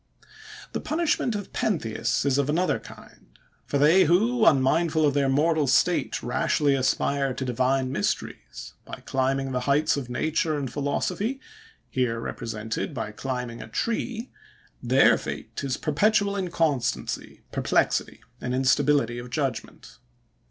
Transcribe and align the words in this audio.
The 0.71 0.79
punishment 0.81 1.35
of 1.35 1.53
Pentheus 1.53 2.25
is 2.25 2.39
of 2.39 2.49
another 2.49 2.79
kind; 2.79 3.27
for 3.67 3.77
they 3.77 4.05
who, 4.05 4.47
unmindful 4.47 5.05
of 5.05 5.13
their 5.13 5.29
mortal 5.29 5.67
state, 5.67 6.23
rashly 6.23 6.73
aspire 6.73 7.35
to 7.35 7.45
divine 7.45 7.91
mysteries, 7.91 8.73
by 8.83 9.03
climbing 9.05 9.51
the 9.51 9.59
heights 9.69 9.97
of 9.97 10.09
nature 10.09 10.57
and 10.57 10.73
philosophy, 10.73 11.39
here 11.87 12.19
represented 12.19 12.95
by 12.95 13.11
climbing 13.11 13.61
a 13.61 13.67
tree,—their 13.67 15.19
fate 15.19 15.61
is 15.63 15.77
perpetual 15.77 16.35
inconstancy, 16.35 17.43
perplexity, 17.51 18.21
and 18.41 18.55
instability 18.55 19.19
of 19.19 19.29
judgment. 19.29 19.99